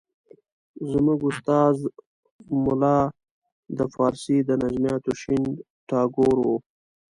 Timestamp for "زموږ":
0.91-1.19